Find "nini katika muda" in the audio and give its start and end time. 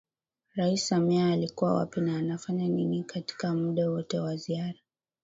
2.67-3.89